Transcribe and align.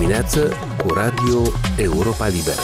dimineață 0.00 0.56
cu 0.76 0.92
Radio 0.94 1.42
Europa 1.76 2.26
Liberă. 2.26 2.60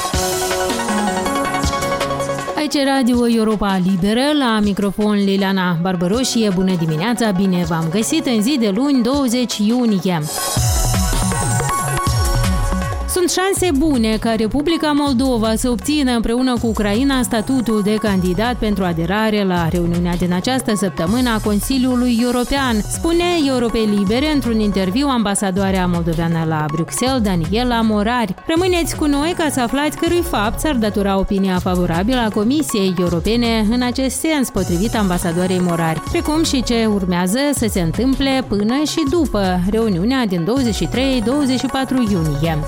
Aici 2.56 2.74
Radio 2.84 3.28
Europa 3.28 3.81
Liberă, 3.84 4.20
la 4.38 4.60
microfon 4.62 5.15
Liliana 5.15 5.78
Barbăroșie. 5.83 6.50
Bună 6.54 6.76
dimineața, 6.76 7.30
bine 7.30 7.64
v-am 7.68 7.88
găsit 7.91 8.27
în 8.27 8.43
zi 8.43 8.57
de 8.61 8.72
luni 8.75 9.02
20 9.02 9.58
iunie. 9.58 10.20
Sunt 13.37 13.57
șanse 13.57 13.79
bune 13.79 14.16
ca 14.16 14.34
Republica 14.34 14.93
Moldova 14.93 15.55
să 15.55 15.68
obțină 15.68 16.12
împreună 16.12 16.59
cu 16.61 16.66
Ucraina 16.66 17.23
statutul 17.23 17.82
de 17.82 17.95
candidat 17.95 18.55
pentru 18.55 18.85
aderare 18.85 19.45
la 19.45 19.68
reuniunea 19.68 20.16
din 20.16 20.32
această 20.32 20.75
săptămână 20.75 21.30
a 21.30 21.41
Consiliului 21.41 22.18
European, 22.22 22.80
spune 22.80 23.25
Europei 23.46 23.86
Libere 23.86 24.32
într-un 24.32 24.61
interviu 24.61 25.07
ambasadoarea 25.07 25.86
moldoveană 25.86 26.44
la 26.49 26.64
Bruxelles, 26.72 27.21
Daniela 27.21 27.80
Morari. 27.80 28.35
Rămâneți 28.46 28.96
cu 28.96 29.07
noi 29.07 29.35
ca 29.36 29.49
să 29.50 29.61
aflați 29.61 29.96
cărui 29.96 30.22
fapt 30.22 30.61
s-ar 30.61 30.75
datura 30.75 31.18
opinia 31.18 31.58
favorabilă 31.58 32.21
a 32.21 32.30
Comisiei 32.30 32.95
Europene 32.99 33.66
în 33.71 33.83
acest 33.83 34.19
sens, 34.19 34.51
potrivit 34.51 34.95
ambasadoarei 34.95 35.61
Morari, 35.61 36.03
precum 36.11 36.45
și 36.45 36.63
ce 36.63 36.87
urmează 36.95 37.39
să 37.53 37.66
se 37.71 37.80
întâmple 37.80 38.45
până 38.49 38.83
și 38.85 39.03
după 39.11 39.61
reuniunea 39.71 40.27
din 40.27 40.45
23-24 40.45 40.51
iunie. 42.11 42.59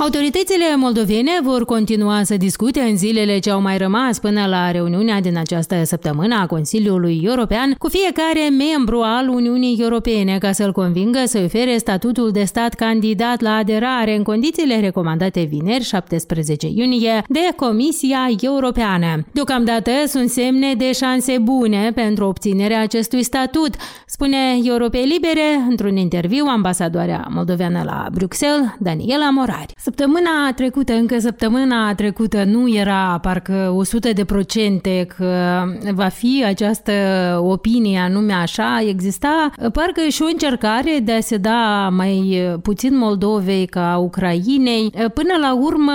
Autoritățile 0.00 0.76
moldovene 0.76 1.30
vor 1.42 1.64
continua 1.64 2.22
să 2.22 2.36
discute 2.36 2.80
în 2.80 2.96
zilele 2.96 3.38
ce 3.38 3.50
au 3.50 3.60
mai 3.60 3.78
rămas 3.78 4.18
până 4.18 4.46
la 4.46 4.70
reuniunea 4.70 5.20
din 5.20 5.36
această 5.38 5.84
săptămână 5.84 6.34
a 6.40 6.46
Consiliului 6.46 7.20
European 7.24 7.74
cu 7.78 7.88
fiecare 7.88 8.48
membru 8.48 9.00
al 9.00 9.28
Uniunii 9.28 9.76
Europene 9.80 10.38
ca 10.38 10.52
să-l 10.52 10.72
convingă 10.72 11.18
să 11.24 11.40
ofere 11.44 11.76
statutul 11.76 12.30
de 12.30 12.44
stat 12.44 12.74
candidat 12.74 13.40
la 13.40 13.54
aderare 13.54 14.16
în 14.16 14.22
condițiile 14.22 14.80
recomandate 14.80 15.42
vineri 15.42 15.84
17 15.84 16.66
iunie 16.74 17.22
de 17.28 17.48
Comisia 17.56 18.28
Europeană. 18.40 19.26
Deocamdată 19.32 19.90
sunt 20.06 20.30
semne 20.30 20.74
de 20.74 20.92
șanse 20.92 21.38
bune 21.38 21.92
pentru 21.94 22.24
obținerea 22.24 22.80
acestui 22.80 23.22
statut, 23.22 23.74
spune 24.06 24.36
Europei 24.64 25.06
Libere 25.06 25.66
într-un 25.68 25.96
interviu 25.96 26.44
ambasadoarea 26.48 27.26
moldoveană 27.30 27.82
la 27.84 28.06
Bruxelles, 28.12 28.74
Daniela 28.78 29.30
Morari. 29.30 29.74
Săptămâna 29.90 30.52
trecută, 30.54 30.92
încă 30.92 31.18
săptămâna 31.18 31.94
trecută, 31.94 32.44
nu 32.44 32.74
era 32.74 33.18
parcă 33.22 33.72
100 33.76 34.12
de 34.12 34.24
procente 34.24 35.06
că 35.16 35.62
va 35.92 36.08
fi 36.08 36.42
această 36.46 36.92
opinie 37.42 37.98
anume 37.98 38.32
așa. 38.32 38.82
Exista 38.88 39.50
parcă 39.72 40.00
și 40.08 40.22
o 40.22 40.26
încercare 40.26 40.98
de 41.02 41.12
a 41.12 41.20
se 41.20 41.36
da 41.36 41.88
mai 41.92 42.48
puțin 42.62 42.98
Moldovei 42.98 43.66
ca 43.66 43.96
Ucrainei. 43.96 44.90
Până 45.14 45.34
la 45.40 45.54
urmă, 45.54 45.92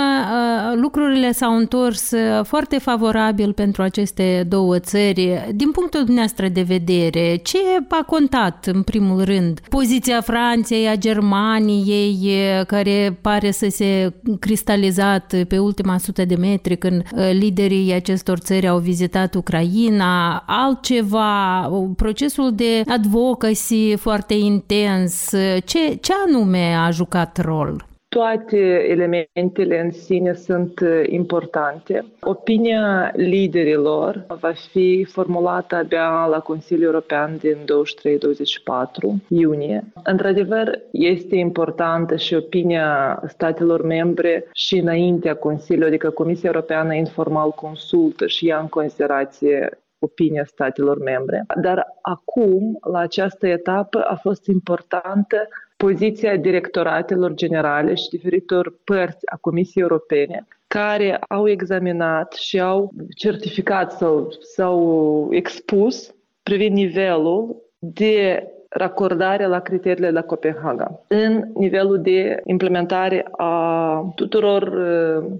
lucrurile 0.81 1.31
s-au 1.31 1.57
întors 1.57 2.11
foarte 2.43 2.77
favorabil 2.77 3.53
pentru 3.53 3.81
aceste 3.81 4.45
două 4.49 4.79
țări. 4.79 5.45
Din 5.53 5.71
punctul 5.71 5.99
dumneavoastră 5.99 6.47
de 6.47 6.61
vedere, 6.61 7.35
ce 7.35 7.57
a 7.89 8.03
contat 8.03 8.65
în 8.73 8.81
primul 8.81 9.23
rând? 9.23 9.59
Poziția 9.69 10.21
Franței, 10.21 10.87
a 10.87 10.95
Germaniei, 10.95 12.33
care 12.67 13.17
pare 13.21 13.51
să 13.51 13.67
se 13.69 13.84
se 13.85 14.13
cristalizat 14.39 15.33
pe 15.47 15.57
ultima 15.57 15.97
sută 15.97 16.25
de 16.25 16.35
metri 16.35 16.77
când 16.77 17.03
uh, 17.15 17.29
liderii 17.31 17.93
acestor 17.93 18.37
țări 18.37 18.67
au 18.67 18.79
vizitat 18.79 19.35
Ucraina, 19.35 20.43
altceva, 20.47 21.69
procesul 21.95 22.55
de 22.55 22.81
advocacy 22.87 23.95
foarte 23.95 24.33
intens, 24.33 25.29
ce, 25.65 25.97
ce 26.01 26.13
anume 26.27 26.73
a 26.73 26.89
jucat 26.89 27.41
rol? 27.41 27.94
Toate 28.15 28.57
elementele 28.89 29.79
în 29.79 29.91
sine 29.91 30.33
sunt 30.33 30.79
uh, 30.79 31.03
importante. 31.07 32.05
Opinia 32.21 33.11
liderilor 33.15 34.25
va 34.39 34.51
fi 34.71 35.07
formulată 35.09 35.75
abia 35.75 36.25
la 36.25 36.39
Consiliul 36.39 36.85
European 36.85 37.37
din 37.37 37.55
23-24 37.55 37.65
iunie. 39.27 39.83
Într-adevăr, 40.03 40.79
este 40.91 41.35
importantă 41.35 42.15
și 42.15 42.33
opinia 42.33 43.21
statelor 43.27 43.83
membre 43.83 44.49
și 44.53 44.77
înaintea 44.77 45.35
Consiliului, 45.35 45.87
adică 45.89 46.09
Comisia 46.09 46.49
Europeană 46.53 46.93
informal 46.93 47.51
consultă 47.51 48.27
și 48.27 48.45
ia 48.45 48.59
în 48.59 48.67
considerație 48.67 49.79
opinia 49.99 50.45
statelor 50.45 50.97
membre. 51.03 51.45
Dar 51.61 51.87
acum, 52.01 52.77
la 52.91 52.99
această 52.99 53.47
etapă, 53.47 53.99
a 53.99 54.15
fost 54.15 54.45
importantă 54.47 55.47
poziția 55.77 56.35
directoratelor 56.35 57.33
generale 57.33 57.93
și 57.93 58.09
diferitor 58.09 58.79
părți 58.83 59.31
a 59.31 59.37
Comisiei 59.41 59.83
Europene 59.83 60.47
care 60.67 61.19
au 61.27 61.47
examinat 61.47 62.33
și 62.33 62.59
au 62.59 62.91
certificat 63.15 63.91
sau, 63.91 64.31
sau 64.55 65.27
expus 65.31 66.13
privind 66.43 66.75
nivelul 66.75 67.63
de 67.79 68.47
racordare 68.69 69.45
la 69.47 69.59
criteriile 69.59 70.11
la 70.11 70.21
Copenhaga 70.21 71.05
în 71.07 71.51
nivelul 71.53 72.01
de 72.01 72.41
implementare 72.43 73.25
a 73.31 74.11
tuturor 74.15 74.61
uh, 74.61 75.31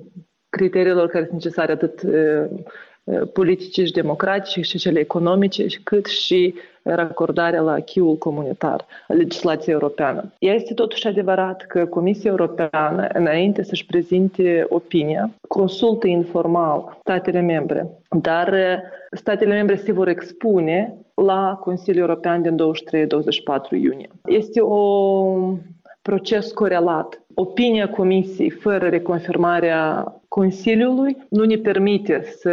criteriilor 0.49 1.07
care 1.07 1.23
sunt 1.23 1.43
necesare 1.43 1.71
atât 1.71 2.01
uh, 2.01 2.59
uh, 3.03 3.21
politice 3.33 3.85
și 3.85 3.91
democratice 3.91 4.61
și 4.61 4.77
cele 4.77 4.99
economice, 4.99 5.65
cât 5.83 6.05
și 6.05 6.55
racordarea 6.85 7.61
la 7.61 7.79
chiul 7.79 8.15
comunitar, 8.17 8.85
legislația 9.07 9.73
europeană. 9.73 10.33
Este 10.39 10.73
totuși 10.73 11.07
adevărat 11.07 11.65
că 11.67 11.85
Comisia 11.85 12.29
Europeană, 12.29 13.07
înainte 13.13 13.63
să-și 13.63 13.85
prezinte 13.85 14.65
opinia, 14.69 15.31
consultă 15.47 16.07
informal 16.07 16.97
statele 16.99 17.39
membre, 17.39 17.89
dar 18.09 18.47
uh, 18.47 18.77
statele 19.11 19.53
membre 19.53 19.75
se 19.75 19.91
vor 19.91 20.07
expune 20.07 20.97
la 21.13 21.59
Consiliul 21.63 22.07
European 22.07 22.41
din 22.41 22.57
23-24 23.77 23.81
iunie. 23.81 24.09
Este 24.25 24.61
un 24.61 25.57
proces 26.01 26.51
corelat. 26.51 27.21
Opinia 27.33 27.89
Comisiei 27.89 28.49
fără 28.49 28.87
reconfirmarea 28.87 30.13
Consiliului 30.27 31.17
nu 31.29 31.43
ne 31.43 31.55
permite 31.55 32.23
să 32.41 32.51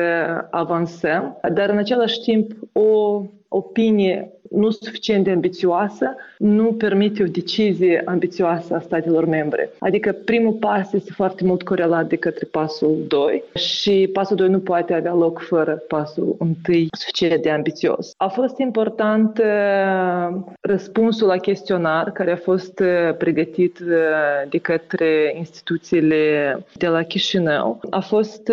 avansăm, 0.50 1.38
dar 1.53 1.69
în 1.69 1.76
același 1.78 2.20
timp 2.20 2.53
o 2.72 3.22
opinie 3.53 4.33
nu 4.55 4.71
suficient 4.71 5.25
de 5.25 5.31
ambițioasă 5.31 6.17
nu 6.39 6.73
permite 6.73 7.23
o 7.23 7.27
decizie 7.27 8.03
ambițioasă 8.05 8.75
a 8.75 8.81
statelor 8.81 9.25
membre. 9.25 9.71
Adică 9.79 10.13
primul 10.25 10.53
pas 10.53 10.93
este 10.93 11.13
foarte 11.13 11.45
mult 11.45 11.63
corelat 11.63 12.09
de 12.09 12.17
către 12.17 12.49
pasul 12.51 13.05
2 13.09 13.43
și 13.55 14.11
pasul 14.12 14.37
2 14.37 14.49
nu 14.49 14.59
poate 14.59 14.95
avea 14.95 15.15
loc 15.15 15.41
fără 15.41 15.83
pasul 15.89 16.37
1 16.39 16.57
suficient 16.99 17.43
de 17.43 17.51
ambițios. 17.51 18.15
A 18.17 18.29
fost 18.29 18.59
important 18.59 19.39
uh, 19.39 20.41
răspunsul 20.61 21.27
la 21.27 21.37
chestionar 21.37 22.12
care 22.12 22.33
a 22.33 22.37
fost 22.37 22.79
uh, 22.81 23.17
pregătit 23.19 23.79
uh, 23.79 24.49
de 24.51 24.59
către 24.59 25.35
instituțiile 25.37 26.57
de 26.73 26.87
la 26.87 27.03
Chișinău. 27.03 27.81
A 27.91 28.01
fost 28.01 28.53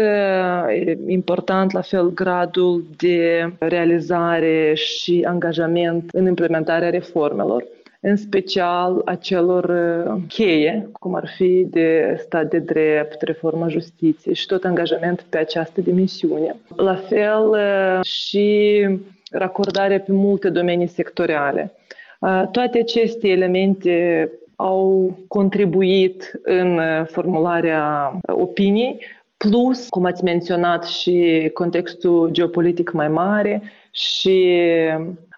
important 1.08 1.72
la 1.72 1.82
fel 1.82 2.14
gradul 2.14 2.84
de 2.98 3.52
realizare 3.60 4.74
și 4.74 5.26
angajament 5.28 5.89
eficient 5.90 6.10
în 6.12 6.26
implementarea 6.26 6.90
reformelor, 6.90 7.64
în 8.02 8.16
special 8.16 9.02
a 9.06 9.16
celor 9.16 9.64
uh, 9.64 10.22
cheie, 10.28 10.90
cum 11.00 11.16
ar 11.16 11.28
fi 11.36 11.68
de 11.70 12.16
stat 12.24 12.50
de 12.50 12.60
drept, 12.60 13.22
reforma 13.22 13.68
justiției 13.68 14.36
și 14.36 14.46
tot 14.46 14.64
angajament 14.64 15.26
pe 15.30 15.38
această 15.38 15.82
dimensiune. 15.82 16.56
La 16.76 16.96
fel 16.96 17.50
uh, 17.50 18.04
și 18.04 18.88
racordarea 19.32 20.00
pe 20.00 20.12
multe 20.12 20.50
domenii 20.50 20.88
sectoriale. 20.88 21.74
Uh, 22.20 22.44
toate 22.52 22.80
aceste 22.80 23.28
elemente 23.28 24.30
au 24.56 25.18
contribuit 25.28 26.40
în 26.44 26.80
formularea 27.06 28.12
opiniei, 28.28 29.00
plus, 29.38 29.90
cum 29.90 30.06
ați 30.06 30.24
menționat, 30.24 30.86
și 30.86 31.50
contextul 31.54 32.30
geopolitic 32.32 32.92
mai 32.92 33.08
mare 33.08 33.62
și 33.92 34.56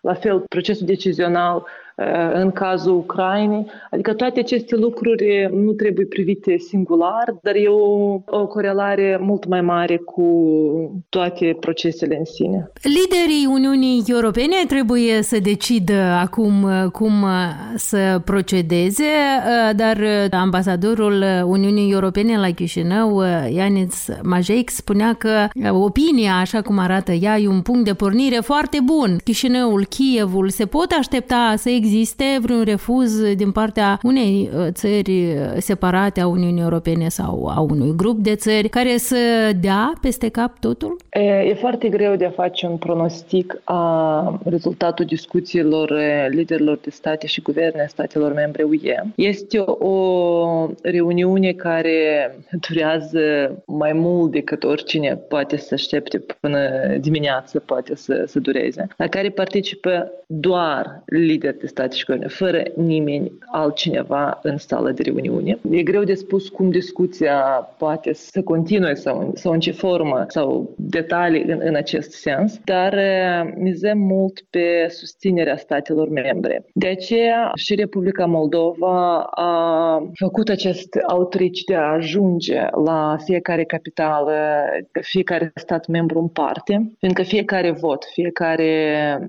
la 0.01 0.15
fel, 0.15 0.39
procesul 0.47 0.85
decizional 0.85 1.57
Uh, 1.57 1.80
în 2.33 2.51
cazul 2.51 2.95
Ucrainei. 2.95 3.65
Adică 3.91 4.13
toate 4.13 4.39
aceste 4.39 4.75
lucruri 4.75 5.49
nu 5.53 5.71
trebuie 5.71 6.05
privite 6.05 6.57
singular, 6.57 7.35
dar 7.41 7.55
e 7.55 7.67
o, 7.67 8.19
o 8.25 8.47
corelare 8.47 9.17
mult 9.21 9.45
mai 9.47 9.61
mare 9.61 9.97
cu 9.97 10.25
toate 11.09 11.57
procesele 11.59 12.17
în 12.17 12.25
sine. 12.25 12.71
Liderii 12.81 13.47
Uniunii 13.49 14.03
Europene 14.07 14.55
trebuie 14.67 15.21
să 15.21 15.39
decidă 15.39 16.01
acum 16.21 16.63
uh, 16.63 16.91
cum 16.91 17.21
uh, 17.21 17.29
să 17.75 18.21
procedeze, 18.25 19.03
dar 19.75 19.97
ambasadorul 20.31 21.23
Uniunii 21.45 21.91
Europene 21.91 22.37
la 22.37 22.49
Chișinău, 22.51 23.21
Ianis 23.53 24.09
Majeic, 24.23 24.69
spunea 24.69 25.13
că 25.13 25.47
opinia, 25.71 26.33
așa 26.33 26.61
cum 26.61 26.77
arată 26.77 27.11
ea, 27.11 27.37
e 27.37 27.47
un 27.47 27.61
punct 27.61 27.85
de 27.85 27.93
pornire 27.93 28.39
foarte 28.43 28.79
bun. 28.83 29.17
Chișinăul, 29.23 29.85
Kievul 29.85 30.49
se 30.49 30.65
pot 30.65 30.91
aștepta 30.99 31.53
să 31.57 31.69
existe 31.69 31.89
existe 31.91 32.39
vreun 32.41 32.63
refuz 32.63 33.33
din 33.33 33.51
partea 33.51 33.99
unei 34.03 34.49
uh, 34.55 34.67
țări 34.71 35.35
separate 35.57 36.21
a 36.21 36.27
Uniunii 36.27 36.61
Europene 36.61 37.09
sau 37.09 37.47
a 37.47 37.59
unui 37.59 37.95
grup 37.95 38.17
de 38.17 38.35
țări 38.35 38.69
care 38.69 38.97
să 38.97 39.51
dea 39.59 39.93
peste 40.01 40.29
cap 40.29 40.59
totul? 40.59 40.97
E, 41.09 41.19
e 41.19 41.53
foarte 41.53 41.89
greu 41.89 42.15
de 42.15 42.25
a 42.25 42.29
face 42.29 42.67
un 42.67 42.77
pronostic 42.77 43.61
a 43.63 44.39
rezultatul 44.43 45.05
discuțiilor 45.05 45.93
liderilor 46.29 46.79
de 46.83 46.89
state 46.89 47.27
și 47.27 47.41
guverne 47.41 47.85
statelor 47.89 48.33
membre 48.33 48.63
UE. 48.63 48.95
Este 49.15 49.59
o 49.65 50.69
reuniune 50.81 51.51
care 51.51 52.35
durează 52.67 53.19
mai 53.65 53.93
mult 53.93 54.31
decât 54.31 54.63
oricine 54.63 55.15
poate 55.15 55.57
să 55.57 55.73
aștepte 55.73 56.25
până 56.39 56.59
dimineață, 56.99 57.59
poate 57.59 57.95
să, 57.95 58.23
să 58.27 58.39
dureze, 58.39 58.87
la 58.97 59.07
care 59.07 59.29
participă 59.29 60.11
doar 60.27 61.03
lideri 61.05 61.59
de 61.59 61.67
state 61.71 61.95
și 61.95 62.05
guverne, 62.05 62.27
fără 62.27 62.63
nimeni 62.75 63.31
altcineva 63.51 64.39
în 64.43 64.57
sală 64.57 64.91
de 64.91 65.01
reuniune. 65.03 65.57
E 65.71 65.83
greu 65.83 66.03
de 66.03 66.13
spus 66.13 66.49
cum 66.49 66.69
discuția 66.69 67.35
poate 67.77 68.13
să 68.13 68.41
continue 68.41 68.93
sau, 68.93 69.31
sau 69.35 69.51
în 69.51 69.59
ce 69.59 69.71
formă 69.71 70.25
sau 70.27 70.73
detalii 70.77 71.43
în, 71.43 71.59
în 71.63 71.75
acest 71.75 72.11
sens, 72.11 72.59
dar 72.65 72.95
mizăm 73.57 73.97
mult 73.97 74.41
pe 74.49 74.87
susținerea 74.89 75.57
statelor 75.57 76.09
membre. 76.09 76.65
De 76.73 76.87
aceea 76.87 77.51
și 77.55 77.75
Republica 77.75 78.25
Moldova 78.25 79.19
a 79.19 80.03
făcut 80.13 80.49
acest 80.49 80.97
outreach 81.13 81.59
de 81.65 81.75
a 81.75 81.91
ajunge 81.91 82.67
la 82.85 83.17
fiecare 83.23 83.63
capitală, 83.63 84.33
fiecare 85.01 85.51
stat 85.55 85.87
membru 85.87 86.19
în 86.19 86.27
parte, 86.27 86.91
fiindcă 86.99 87.21
fiecare 87.21 87.71
vot, 87.71 88.05
fiecare 88.13 88.69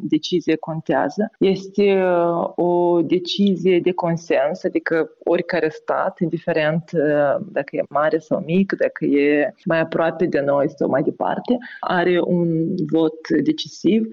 decizie 0.01 0.57
contează. 0.57 1.31
Este 1.39 1.83
uh, 1.83 2.32
o 2.55 3.03
decizie 3.03 3.81
de 3.81 3.93
consens, 3.93 4.65
adică 4.65 5.11
oricare 5.25 5.69
stat, 5.69 6.21
indiferent 6.21 6.91
uh, 6.93 7.45
dacă 7.53 7.77
e 7.77 7.83
mare 7.89 8.19
sau 8.19 8.43
mic, 8.47 8.73
dacă 8.73 9.05
e 9.05 9.55
mai 9.65 9.81
aproape 9.81 10.27
de 10.27 10.41
noi 10.41 10.71
sau 10.77 10.89
mai 10.89 11.03
departe, 11.03 11.59
are 11.81 12.21
un 12.25 12.75
vot 12.93 13.29
decisiv. 13.43 14.09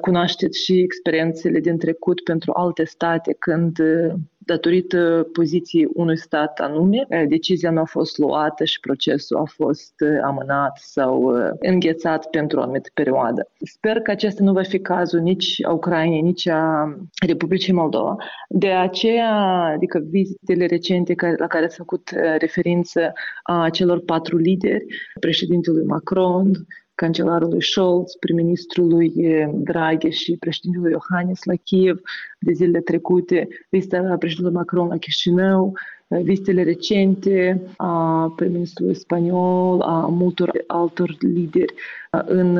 Cunoașteți 0.00 0.64
și 0.64 0.80
experiențele 0.80 1.60
din 1.60 1.78
trecut 1.78 2.20
pentru 2.20 2.52
alte 2.54 2.84
state 2.84 3.36
când 3.38 3.78
datorită 4.48 5.28
poziției 5.32 5.88
unui 5.92 6.18
stat 6.18 6.58
anume, 6.58 7.06
decizia 7.28 7.70
nu 7.70 7.80
a 7.80 7.84
fost 7.84 8.18
luată 8.18 8.64
și 8.64 8.80
procesul 8.80 9.36
a 9.36 9.44
fost 9.44 9.94
amânat 10.22 10.78
sau 10.82 11.32
înghețat 11.58 12.30
pentru 12.30 12.58
o 12.58 12.62
anumită 12.62 12.88
perioadă. 12.94 13.48
Sper 13.58 14.00
că 14.00 14.10
acesta 14.10 14.42
nu 14.44 14.52
va 14.52 14.62
fi 14.62 14.78
cazul 14.78 15.20
nici 15.20 15.64
a 15.64 15.72
Ucrainei, 15.72 16.20
nici 16.20 16.48
a 16.48 16.94
Republicii 17.26 17.72
Moldova. 17.72 18.16
De 18.48 18.68
aceea, 18.68 19.34
adică 19.74 19.98
vizitele 20.10 20.66
recente 20.66 21.14
la 21.36 21.46
care 21.46 21.68
s-a 21.68 21.74
făcut 21.76 22.10
referință 22.38 23.12
a 23.42 23.68
celor 23.70 24.00
patru 24.00 24.36
lideri, 24.36 24.84
președintelui 25.20 25.84
Macron, 25.84 26.50
cancelarului 27.00 27.62
Scholz, 27.62 28.12
prim-ministrului 28.20 29.12
Draghi 29.52 30.08
și 30.08 30.36
președintelui 30.36 30.90
Iohannis 30.90 31.44
la 31.44 31.54
Kiev 31.54 32.00
de 32.38 32.52
zilele 32.52 32.80
trecute, 32.80 33.48
vizita 33.70 34.16
președintelui 34.18 34.58
Macron 34.58 34.88
la 34.88 34.96
Chișinău, 34.96 35.72
vizitele 36.08 36.62
recente 36.62 37.62
a 37.76 38.32
prim-ministrului 38.36 38.94
spaniol, 38.94 39.80
a 39.80 40.06
multor 40.06 40.64
altor 40.66 41.16
lideri 41.20 41.74
în 42.10 42.58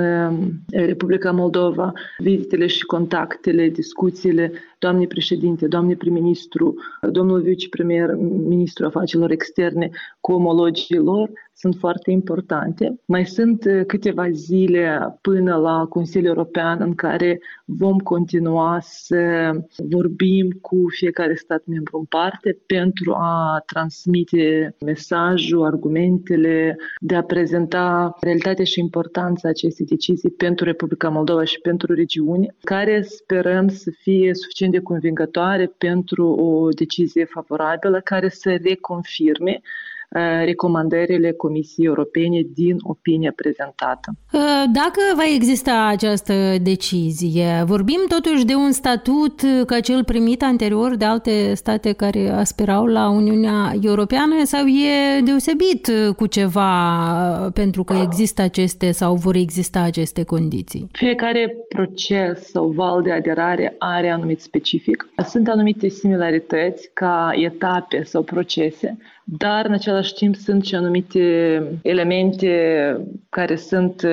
Republica 0.70 1.30
Moldova, 1.30 1.92
vizitele 2.18 2.66
și 2.66 2.84
contactele, 2.84 3.68
discuțiile 3.68 4.52
doamnei 4.78 5.06
președinte, 5.06 5.66
doamnei 5.66 5.96
prim-ministru, 5.96 6.74
domnul 7.10 7.40
vicepremier, 7.40 8.14
ministru 8.48 8.86
afacerilor 8.86 9.30
externe 9.30 9.90
cu 10.20 10.32
omologii 10.32 10.96
lor, 10.96 11.30
sunt 11.54 11.74
foarte 11.74 12.10
importante. 12.10 13.00
Mai 13.04 13.26
sunt 13.26 13.64
câteva 13.86 14.30
zile 14.30 15.18
până 15.20 15.56
la 15.56 15.86
Consiliul 15.88 16.28
European 16.36 16.78
în 16.80 16.94
care 16.94 17.40
vom 17.64 17.98
continua 17.98 18.78
să 18.80 19.50
vorbim 19.76 20.50
cu 20.60 20.76
fiecare 20.88 21.34
stat 21.34 21.62
membru 21.66 21.98
în 21.98 22.04
parte 22.04 22.58
pentru 22.66 23.12
a 23.12 23.37
transmite 23.66 24.74
mesajul, 24.84 25.64
argumentele, 25.64 26.76
de 27.00 27.14
a 27.14 27.22
prezenta 27.22 28.16
realitatea 28.20 28.64
și 28.64 28.80
importanța 28.80 29.48
acestei 29.48 29.86
decizii 29.86 30.30
pentru 30.30 30.64
Republica 30.64 31.08
Moldova 31.08 31.44
și 31.44 31.58
pentru 31.58 31.94
regiune, 31.94 32.54
care 32.60 33.02
sperăm 33.02 33.68
să 33.68 33.90
fie 33.98 34.34
suficient 34.34 34.72
de 34.72 34.80
convingătoare 34.80 35.66
pentru 35.78 36.26
o 36.26 36.68
decizie 36.68 37.24
favorabilă 37.24 38.00
care 38.00 38.28
să 38.28 38.58
reconfirme 38.62 39.60
Uh, 39.60 39.97
recomandările 40.44 41.32
Comisiei 41.32 41.86
Europene 41.86 42.40
din 42.54 42.76
opinia 42.82 43.32
prezentată. 43.36 44.10
Uh, 44.32 44.40
dacă 44.72 45.00
va 45.16 45.22
exista 45.34 45.86
această 45.86 46.34
decizie, 46.62 47.62
vorbim 47.66 48.00
totuși 48.08 48.44
de 48.44 48.54
un 48.54 48.72
statut 48.72 49.40
ca 49.66 49.80
cel 49.80 50.04
primit 50.04 50.42
anterior 50.42 50.96
de 50.96 51.04
alte 51.04 51.54
state 51.54 51.92
care 51.92 52.28
aspirau 52.28 52.86
la 52.86 53.08
Uniunea 53.08 53.72
Europeană 53.82 54.44
sau 54.44 54.66
e 54.66 55.20
deosebit 55.24 55.90
cu 56.16 56.26
ceva 56.26 57.50
pentru 57.54 57.84
că 57.84 57.94
există 58.02 58.42
aceste 58.42 58.90
sau 58.90 59.14
vor 59.14 59.34
exista 59.34 59.80
aceste 59.80 60.22
condiții? 60.22 60.88
Fiecare 60.92 61.56
proces 61.68 62.50
sau 62.50 62.68
val 62.68 63.02
de 63.02 63.12
aderare 63.12 63.74
are 63.78 64.10
anumit 64.10 64.40
specific. 64.40 65.08
Sunt 65.24 65.48
anumite 65.48 65.88
similarități 65.88 66.90
ca 66.94 67.30
etape 67.34 68.02
sau 68.02 68.22
procese 68.22 68.98
dar 69.30 69.66
în 69.66 69.72
același 69.72 70.14
timp 70.14 70.34
sunt 70.34 70.64
și 70.64 70.74
anumite 70.74 71.62
elemente 71.82 72.96
care 73.28 73.56
sunt 73.56 74.06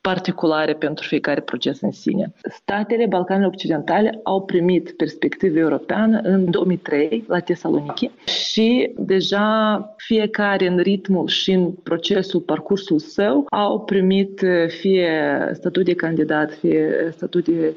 particulare 0.00 0.72
pentru 0.74 1.06
fiecare 1.06 1.40
proces 1.40 1.80
în 1.80 1.92
sine. 1.92 2.32
Statele 2.50 3.06
Balcanilor 3.06 3.52
Occidentale 3.52 4.20
au 4.22 4.42
primit 4.42 4.90
perspectivă 4.96 5.58
europeană 5.58 6.20
în 6.22 6.50
2003 6.50 7.24
la 7.28 7.38
Tesaloniki 7.38 8.10
și 8.24 8.92
deja 8.96 9.94
fiecare 9.96 10.66
în 10.66 10.78
ritmul 10.78 11.28
și 11.28 11.52
în 11.52 11.72
procesul, 11.72 12.40
parcursul 12.40 12.98
său 12.98 13.46
au 13.50 13.80
primit 13.80 14.44
fie 14.68 15.10
statut 15.52 15.84
de 15.84 15.94
candidat, 15.94 16.52
fie 16.54 17.08
statut 17.12 17.44
de 17.44 17.74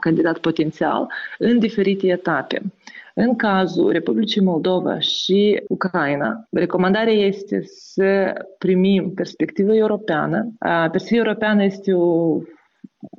candidat 0.00 0.38
potențial 0.38 1.06
în 1.38 1.58
diferite 1.58 2.06
etape. 2.06 2.62
În 3.18 3.36
cazul 3.36 3.90
Republicii 3.92 4.40
Moldova 4.42 4.98
și 4.98 5.62
Ucraina, 5.68 6.46
recomandarea 6.50 7.12
este 7.12 7.60
să 7.64 8.32
primim 8.58 9.12
perspectivă 9.14 9.74
europeană. 9.74 10.52
Perspectiva 10.90 11.20
europeană 11.24 11.64
este 11.64 11.92
un 11.94 12.42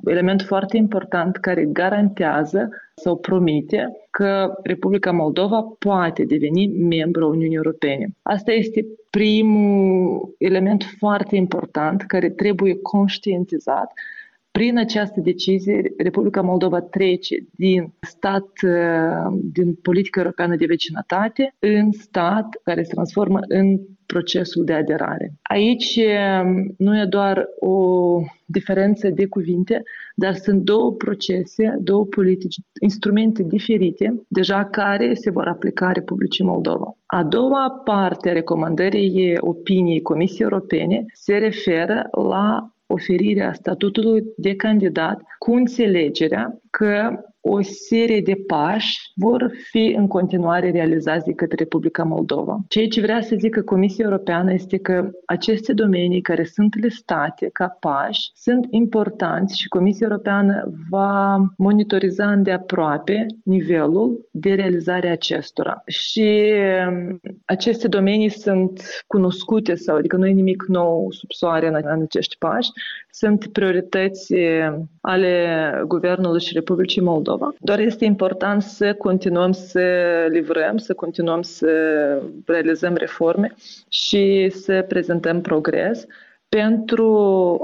element 0.04 0.42
foarte 0.42 0.76
important 0.76 1.36
care 1.36 1.64
garantează 1.64 2.68
sau 2.94 3.16
promite 3.16 3.92
că 4.10 4.58
Republica 4.62 5.12
Moldova 5.12 5.62
poate 5.78 6.24
deveni 6.24 6.66
membru 6.66 7.24
a 7.24 7.28
Uniunii 7.28 7.56
Europene. 7.56 8.08
Asta 8.22 8.52
este 8.52 8.86
primul 9.10 10.34
element 10.38 10.84
foarte 10.98 11.36
important 11.36 12.02
care 12.02 12.30
trebuie 12.30 12.78
conștientizat 12.82 13.92
prin 14.58 14.78
această 14.78 15.20
decizie, 15.20 15.92
Republica 15.96 16.40
Moldova 16.40 16.80
trece 16.80 17.36
din 17.50 17.92
stat, 18.00 18.48
uh, 18.62 19.38
din 19.52 19.74
politică 19.74 20.18
europeană 20.18 20.56
de 20.56 20.66
vecinătate, 20.66 21.54
în 21.58 21.92
stat 21.92 22.46
care 22.64 22.82
se 22.82 22.92
transformă 22.92 23.38
în 23.48 23.78
procesul 24.06 24.64
de 24.64 24.72
aderare. 24.72 25.32
Aici 25.42 25.98
um, 25.98 26.74
nu 26.78 26.98
e 27.00 27.04
doar 27.04 27.46
o 27.60 27.76
diferență 28.46 29.08
de 29.08 29.26
cuvinte, 29.26 29.82
dar 30.14 30.34
sunt 30.34 30.62
două 30.62 30.92
procese, 30.92 31.76
două 31.80 32.04
politici, 32.04 32.56
instrumente 32.80 33.42
diferite, 33.42 34.22
deja 34.28 34.64
care 34.64 35.14
se 35.14 35.30
vor 35.30 35.46
aplica 35.46 35.92
Republicii 35.92 36.44
Moldova. 36.44 36.96
A 37.06 37.24
doua 37.24 37.80
parte 37.84 38.28
a 38.28 38.32
recomandării 38.32 39.36
opiniei 39.40 40.02
Comisiei 40.02 40.48
Europene 40.50 41.04
se 41.12 41.36
referă 41.36 42.08
la 42.28 42.72
oferirea 42.90 43.52
statutului 43.52 44.24
de 44.36 44.56
candidat 44.56 45.20
cu 45.38 45.52
înțelegerea 45.52 46.60
că 46.70 47.10
o 47.40 47.62
serie 47.62 48.20
de 48.20 48.34
pași 48.46 49.12
vor 49.14 49.50
fi 49.70 49.94
în 49.96 50.06
continuare 50.06 50.70
realizați 50.70 51.24
de 51.24 51.32
către 51.32 51.56
Republica 51.58 52.02
Moldova. 52.02 52.58
Ceea 52.68 52.88
ce 52.88 53.00
vrea 53.00 53.20
să 53.20 53.36
zică 53.38 53.62
Comisia 53.62 54.04
Europeană 54.04 54.52
este 54.52 54.78
că 54.78 55.10
aceste 55.26 55.72
domenii 55.72 56.20
care 56.20 56.44
sunt 56.44 56.80
listate 56.80 57.48
ca 57.52 57.76
pași 57.80 58.30
sunt 58.34 58.66
importanți 58.70 59.60
și 59.60 59.68
Comisia 59.68 60.06
Europeană 60.10 60.72
va 60.90 61.36
monitoriza 61.56 62.30
îndeaproape 62.30 63.26
nivelul 63.44 64.28
de 64.30 64.54
realizare 64.54 65.08
acestora. 65.08 65.82
Și 65.86 66.52
um, 66.88 67.20
aceste 67.44 67.88
domenii 67.88 68.28
sunt 68.28 68.82
cunoscute 69.06 69.74
sau 69.74 69.96
adică 69.96 70.16
nu 70.16 70.26
e 70.26 70.32
nimic 70.32 70.64
nou 70.66 71.10
sub 71.10 71.30
soare 71.30 71.66
în, 71.68 71.80
în 71.82 72.02
acești 72.02 72.36
pași, 72.38 72.70
sunt 73.10 73.46
priorități 73.46 74.34
ale 75.00 75.72
Guvernului 75.86 76.40
și 76.40 76.52
Republicii 76.52 77.02
Moldova 77.02 77.27
Moldova. 77.28 77.54
Doar 77.60 77.78
este 77.78 78.04
important 78.04 78.62
să 78.62 78.94
continuăm 78.94 79.52
să 79.52 79.80
livrăm, 80.30 80.76
să 80.76 80.94
continuăm 80.94 81.42
să 81.42 81.72
realizăm 82.46 82.94
reforme 82.94 83.54
și 83.88 84.48
să 84.50 84.84
prezentăm 84.88 85.40
progres 85.40 86.06
pentru 86.48 87.10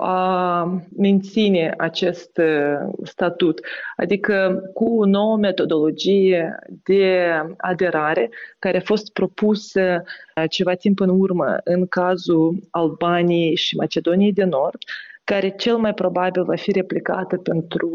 a 0.01 0.65
menține 0.97 1.75
acest 1.77 2.39
uh, 2.39 2.93
statut, 3.03 3.61
adică 3.97 4.63
cu 4.75 4.99
o 4.99 5.05
nouă 5.05 5.37
metodologie 5.37 6.59
de 6.83 7.33
aderare 7.57 8.31
care 8.59 8.77
a 8.77 8.85
fost 8.85 9.13
propusă 9.13 10.03
uh, 10.37 10.45
ceva 10.49 10.75
timp 10.75 11.01
în 11.01 11.09
urmă 11.09 11.57
în 11.65 11.87
cazul 11.87 12.57
Albaniei 12.71 13.57
și 13.57 13.77
Macedoniei 13.77 14.33
de 14.33 14.45
Nord, 14.45 14.79
care 15.25 15.49
cel 15.49 15.77
mai 15.77 15.95
probabil 15.95 16.45
va 16.45 16.57
fi 16.57 16.73
replicată 16.73 17.37
pentru 17.37 17.89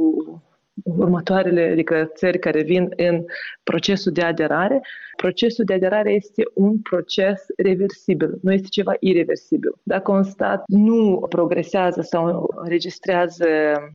următoarele, 0.84 1.70
adică 1.72 2.12
țări 2.16 2.40
care 2.40 2.62
vin 2.62 2.94
în 2.96 3.26
procesul 3.64 4.12
de 4.12 4.22
aderare, 4.22 4.82
procesul 5.16 5.66
de 5.66 5.74
aderare 5.74 6.12
este 6.12 6.44
un 6.54 6.78
proces 6.78 7.46
reversibil, 7.58 8.38
nu 8.42 8.54
este 8.54 8.68
ceva 8.70 8.94
irreversibil. 9.00 9.74
Dacă 9.84 10.12
un 10.12 10.24
stat 10.24 10.64
nu 10.68 11.26
progresează 11.30 12.02
sau 12.02 12.54
înregistrează 12.56 13.48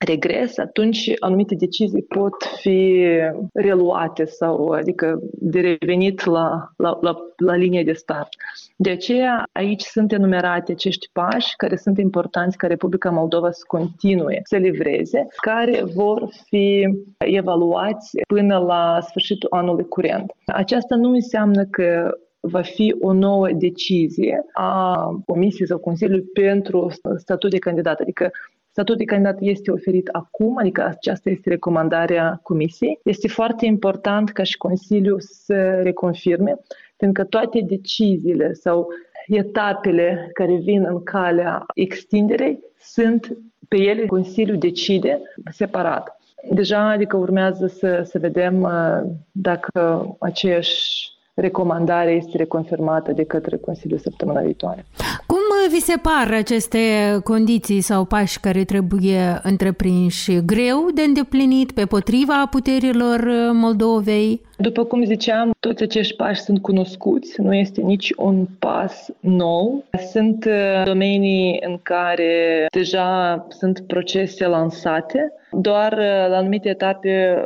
regres, 0.07 0.59
atunci 0.59 1.13
anumite 1.19 1.55
decizii 1.55 2.03
pot 2.03 2.35
fi 2.61 3.07
reluate 3.53 4.25
sau 4.25 4.69
adică 4.69 5.21
de 5.33 5.61
revenit 5.61 6.25
la, 6.25 6.73
la, 6.77 6.99
la, 7.01 7.17
la 7.37 7.55
linie 7.55 7.85
de 7.85 7.93
start. 7.93 8.29
De 8.77 8.91
aceea 8.91 9.49
aici 9.53 9.83
sunt 9.83 10.13
enumerate 10.13 10.73
acești 10.73 11.09
pași 11.13 11.57
care 11.57 11.77
sunt 11.77 11.99
importanți 11.99 12.57
ca 12.57 12.67
Republica 12.67 13.11
Moldova 13.11 13.51
să 13.51 13.63
continue 13.67 14.41
să 14.45 14.57
livreze, 14.57 15.27
care 15.37 15.83
vor 15.95 16.29
fi 16.47 16.74
evaluați 17.19 18.21
până 18.27 18.59
la 18.59 18.99
sfârșitul 19.01 19.49
anului 19.53 19.89
curent. 19.89 20.33
Aceasta 20.47 20.97
nu 20.97 21.11
înseamnă 21.11 21.65
că 21.65 22.11
va 22.41 22.61
fi 22.61 22.95
o 23.01 23.13
nouă 23.13 23.49
decizie 23.53 24.45
a 24.53 24.95
Comisiei 25.27 25.67
sau 25.67 25.79
Consiliului 25.79 26.25
pentru 26.33 26.91
statut 27.17 27.51
de 27.51 27.59
candidat. 27.59 28.01
Adică 28.01 28.31
Statutul 28.75 28.97
de 28.97 29.05
candidat 29.05 29.37
este 29.41 29.71
oferit 29.71 30.09
acum, 30.13 30.59
adică 30.59 30.85
aceasta 30.85 31.31
este 31.31 31.49
recomandarea 31.49 32.41
Comisiei. 32.43 33.01
Este 33.05 33.29
foarte 33.29 33.67
important 33.67 34.31
ca 34.31 34.43
și 34.43 34.57
Consiliul 34.57 35.21
să 35.21 35.81
reconfirme, 35.83 36.61
pentru 36.97 37.23
că 37.23 37.29
toate 37.29 37.61
deciziile 37.61 38.53
sau 38.53 38.89
etapele 39.27 40.31
care 40.33 40.55
vin 40.55 40.85
în 40.85 41.03
calea 41.03 41.65
extinderei 41.75 42.59
sunt 42.81 43.37
pe 43.69 43.77
ele 43.77 44.07
Consiliul 44.07 44.59
decide 44.59 45.21
separat. 45.51 46.19
Deja, 46.51 46.89
adică 46.91 47.17
urmează 47.17 47.67
să, 47.67 48.03
să 48.05 48.19
vedem 48.19 48.63
uh, 48.63 49.11
dacă 49.33 50.07
aceeași 50.21 51.13
recomandare 51.35 52.11
este 52.11 52.37
reconfirmată 52.37 53.13
de 53.13 53.25
către 53.25 53.57
Consiliul 53.57 53.99
săptămâna 53.99 54.41
viitoare. 54.41 54.85
Cum 55.27 55.39
vi 55.75 55.81
se 55.81 55.97
par 56.03 56.33
aceste 56.33 56.79
condiții 57.25 57.81
sau 57.81 58.05
pași 58.05 58.41
care 58.41 58.65
trebuie 58.65 59.41
întreprinși 59.43 60.45
greu 60.45 60.91
de 60.95 61.03
îndeplinit 61.03 61.73
pe 61.73 61.85
potriva 61.85 62.47
puterilor 62.51 63.21
Moldovei? 63.53 64.41
După 64.57 64.85
cum 64.85 65.05
ziceam, 65.05 65.51
toți 65.61 65.83
acești 65.83 66.17
pași 66.17 66.41
sunt 66.41 66.63
cunoscuți, 66.63 67.41
nu 67.41 67.55
este 67.55 67.81
nici 67.81 68.13
un 68.17 68.47
pas 68.59 69.11
nou. 69.21 69.85
Sunt 70.11 70.45
uh, 70.45 70.85
domenii 70.85 71.63
în 71.67 71.79
care 71.83 72.67
deja 72.73 73.47
sunt 73.49 73.81
procese 73.87 74.47
lansate, 74.47 75.33
doar 75.51 75.93
uh, 75.93 76.29
la 76.29 76.37
anumite 76.37 76.69
etape 76.69 77.45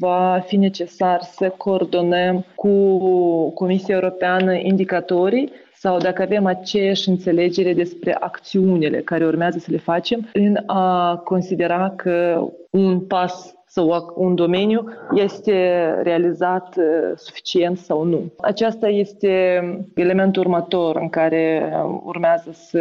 va 0.00 0.44
fi 0.46 0.56
necesar 0.56 1.20
să 1.22 1.52
coordonăm 1.56 2.44
cu 2.54 2.70
Comisia 3.54 3.94
Europeană 3.94 4.52
indicatorii 4.52 5.52
sau 5.78 5.98
dacă 5.98 6.22
avem 6.22 6.46
aceeași 6.46 7.08
înțelegere 7.08 7.74
despre 7.74 8.16
acțiunile 8.20 9.00
care 9.00 9.26
urmează 9.26 9.58
să 9.58 9.70
le 9.70 9.78
facem, 9.78 10.28
în 10.32 10.56
a 10.66 11.16
considera 11.16 11.92
că 11.96 12.46
un 12.70 13.00
pas 13.00 13.55
sau 13.68 14.12
un 14.16 14.34
domeniu 14.34 14.84
este 15.14 15.52
realizat 16.02 16.76
uh, 16.76 16.84
suficient 17.16 17.78
sau 17.78 18.02
nu. 18.04 18.32
Aceasta 18.40 18.88
este 18.88 19.60
elementul 19.94 20.42
următor 20.42 20.96
în 20.96 21.08
care 21.08 21.72
uh, 21.72 22.00
urmează 22.04 22.50
să 22.52 22.80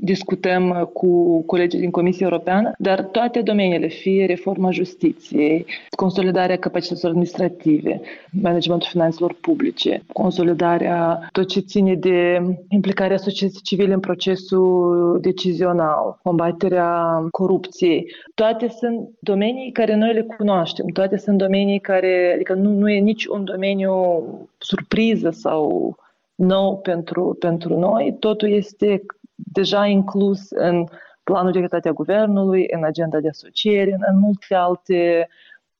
discutăm 0.00 0.90
cu 0.92 1.42
colegii 1.42 1.80
din 1.80 1.90
Comisia 1.90 2.26
Europeană, 2.30 2.72
dar 2.78 3.02
toate 3.02 3.40
domeniile, 3.40 3.86
fie 3.86 4.26
reforma 4.26 4.70
justiției, 4.70 5.66
consolidarea 5.96 6.56
capacităților 6.56 7.10
administrative, 7.10 8.00
managementul 8.42 8.88
finanțelor 8.90 9.36
publice, 9.40 10.02
consolidarea 10.12 11.28
tot 11.32 11.48
ce 11.48 11.60
ține 11.60 11.94
de 11.94 12.42
implicarea 12.68 13.16
societății 13.16 13.62
civile 13.62 13.92
în 13.92 14.00
procesul 14.00 15.18
decizional, 15.20 16.18
combaterea 16.22 17.26
corupției, 17.30 18.06
toate 18.34 18.68
sunt 18.68 19.08
domenii 19.20 19.72
care 19.72 19.94
noi 19.94 20.09
le 20.10 20.22
cunoaștem. 20.22 20.86
Toate 20.86 21.16
sunt 21.16 21.38
domenii 21.38 21.80
care, 21.80 22.32
adică 22.34 22.54
nu, 22.54 22.70
nu 22.70 22.90
e 22.90 22.98
nici 22.98 23.26
un 23.26 23.44
domeniu 23.44 24.24
surpriză 24.58 25.30
sau 25.30 25.96
nou 26.34 26.78
pentru, 26.78 27.36
pentru 27.38 27.78
noi. 27.78 28.16
Totul 28.18 28.50
este 28.50 29.02
deja 29.34 29.86
inclus 29.86 30.50
în 30.50 30.84
planul 31.22 31.52
de 31.52 31.58
activitate 31.58 31.88
a 31.88 31.92
guvernului, 31.92 32.66
în 32.70 32.84
agenda 32.84 33.20
de 33.20 33.28
asociere, 33.28 33.98
în 34.10 34.18
multe 34.18 34.54
alte 34.54 35.28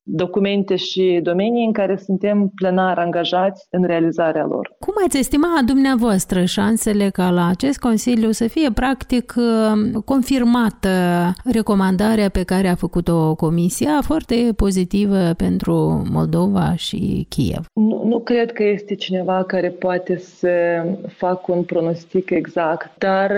documente 0.03 0.77
și 0.77 1.21
domenii 1.23 1.65
în 1.65 1.73
care 1.73 1.97
suntem 1.97 2.53
plenar 2.55 2.99
angajați 2.99 3.67
în 3.71 3.85
realizarea 3.85 4.45
lor. 4.45 4.77
Cum 4.79 4.95
ați 5.07 5.19
estima 5.19 5.63
dumneavoastră 5.67 6.45
șansele 6.45 7.11
ca 7.11 7.31
la 7.31 7.49
acest 7.49 7.79
Consiliu 7.79 8.31
să 8.31 8.49
fie 8.49 8.71
practic 8.75 9.35
confirmată 10.05 10.89
recomandarea 11.45 12.29
pe 12.29 12.43
care 12.43 12.69
a 12.69 12.75
făcut-o 12.75 13.35
Comisia, 13.35 14.01
foarte 14.03 14.53
pozitivă 14.57 15.33
pentru 15.37 16.07
Moldova 16.11 16.75
și 16.77 17.27
Kiev? 17.29 17.65
Nu, 17.75 18.03
nu 18.05 18.21
cred 18.21 18.53
că 18.53 18.65
este 18.65 18.95
cineva 18.95 19.45
care 19.45 19.69
poate 19.69 20.17
să 20.19 20.51
facă 21.09 21.53
un 21.53 21.63
pronostic 21.63 22.31
exact, 22.31 22.99
dar 22.99 23.33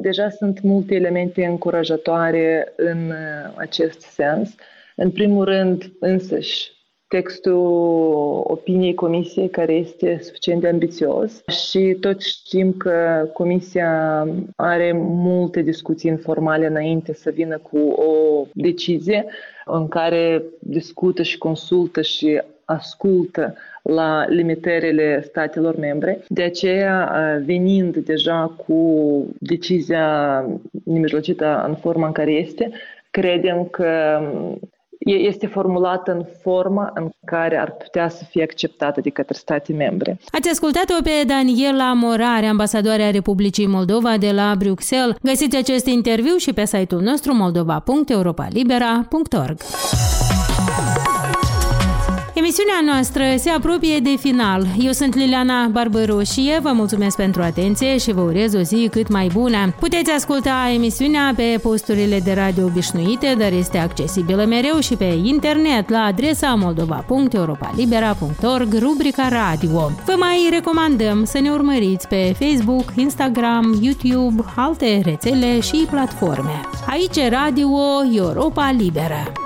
deja 0.00 0.28
sunt 0.28 0.62
multe 0.62 0.94
elemente 0.94 1.44
încurajatoare 1.44 2.72
în 2.76 3.12
acest 3.56 4.00
sens. 4.00 4.54
În 4.96 5.10
primul 5.10 5.44
rând, 5.44 5.92
însăși, 6.00 6.70
textul 7.08 8.42
opiniei 8.44 8.94
comisiei 8.94 9.48
care 9.48 9.72
este 9.72 10.20
suficient 10.22 10.60
de 10.60 10.68
ambițios 10.68 11.42
și 11.48 11.96
toți 12.00 12.28
știm 12.28 12.72
că 12.72 13.28
comisia 13.32 14.26
are 14.56 14.92
multe 14.96 15.62
discuții 15.62 16.10
informale 16.10 16.66
înainte 16.66 17.14
să 17.14 17.30
vină 17.30 17.58
cu 17.58 17.78
o 17.78 18.46
decizie 18.52 19.24
în 19.64 19.88
care 19.88 20.42
discută 20.58 21.22
și 21.22 21.38
consultă 21.38 22.02
și 22.02 22.40
ascultă 22.64 23.54
la 23.82 24.26
limitările 24.28 25.22
statelor 25.26 25.76
membre. 25.76 26.24
De 26.28 26.42
aceea, 26.42 27.12
venind 27.44 27.96
deja 27.96 28.54
cu 28.66 29.26
decizia 29.38 30.44
nemijlocită 30.84 31.64
în 31.68 31.74
forma 31.74 32.06
în 32.06 32.12
care 32.12 32.30
este, 32.30 32.70
credem 33.10 33.64
că 33.64 34.20
este 35.04 35.46
formulată 35.46 36.12
în 36.12 36.24
forma 36.42 36.90
în 36.94 37.10
care 37.24 37.58
ar 37.58 37.70
putea 37.70 38.08
să 38.08 38.24
fie 38.24 38.42
acceptată 38.42 39.00
de 39.00 39.10
către 39.10 39.34
state 39.34 39.72
membre. 39.72 40.18
Ați 40.30 40.48
ascultat-o 40.48 41.02
pe 41.02 41.24
Daniela 41.26 41.92
Morare, 41.92 42.46
ambasadoarea 42.46 43.10
Republicii 43.10 43.66
Moldova 43.66 44.16
de 44.16 44.30
la 44.30 44.54
Bruxelles. 44.58 45.16
Găsiți 45.22 45.56
acest 45.56 45.86
interviu 45.86 46.36
și 46.36 46.52
pe 46.52 46.64
site-ul 46.64 47.00
nostru 47.00 47.34
moldova.europalibera.org. 47.34 49.56
Emisiunea 52.44 52.80
noastră 52.84 53.24
se 53.36 53.50
apropie 53.50 53.98
de 53.98 54.16
final. 54.20 54.66
Eu 54.78 54.92
sunt 54.92 55.14
Liliana 55.14 55.66
Barbăroșie, 55.66 56.58
vă 56.62 56.70
mulțumesc 56.72 57.16
pentru 57.16 57.42
atenție 57.42 57.98
și 57.98 58.12
vă 58.12 58.20
urez 58.20 58.54
o 58.54 58.60
zi 58.60 58.88
cât 58.90 59.08
mai 59.08 59.30
bună. 59.32 59.74
Puteți 59.78 60.10
asculta 60.10 60.70
emisiunea 60.74 61.32
pe 61.36 61.58
posturile 61.62 62.18
de 62.18 62.32
radio 62.32 62.64
obișnuite, 62.64 63.34
dar 63.38 63.52
este 63.52 63.78
accesibilă 63.78 64.44
mereu 64.44 64.80
și 64.80 64.96
pe 64.96 65.18
internet 65.22 65.88
la 65.88 65.98
adresa 65.98 66.54
moldova.europalibera.org, 66.54 68.78
rubrica 68.78 69.28
radio. 69.28 69.90
Vă 70.06 70.14
mai 70.18 70.48
recomandăm 70.50 71.24
să 71.24 71.40
ne 71.40 71.50
urmăriți 71.50 72.08
pe 72.08 72.34
Facebook, 72.38 72.84
Instagram, 72.94 73.78
YouTube, 73.80 74.44
alte 74.56 75.00
rețele 75.04 75.60
și 75.60 75.86
platforme. 75.90 76.60
Aici 76.86 77.28
Radio 77.30 77.68
Europa 78.12 78.74
Liberă. 78.78 79.41